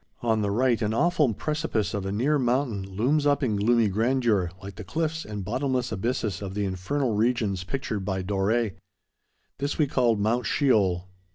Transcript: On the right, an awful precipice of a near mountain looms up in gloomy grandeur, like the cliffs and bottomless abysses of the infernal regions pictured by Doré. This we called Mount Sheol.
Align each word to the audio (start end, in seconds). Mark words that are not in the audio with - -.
On 0.23 0.41
the 0.41 0.49
right, 0.49 0.81
an 0.81 0.95
awful 0.95 1.31
precipice 1.35 1.93
of 1.93 2.07
a 2.07 2.11
near 2.11 2.39
mountain 2.39 2.95
looms 2.97 3.27
up 3.27 3.43
in 3.43 3.55
gloomy 3.55 3.87
grandeur, 3.87 4.49
like 4.59 4.73
the 4.77 4.83
cliffs 4.83 5.23
and 5.23 5.45
bottomless 5.45 5.91
abysses 5.91 6.41
of 6.41 6.55
the 6.55 6.65
infernal 6.65 7.13
regions 7.13 7.63
pictured 7.63 8.03
by 8.03 8.23
Doré. 8.23 8.73
This 9.59 9.77
we 9.77 9.85
called 9.85 10.19
Mount 10.19 10.47
Sheol. 10.47 11.07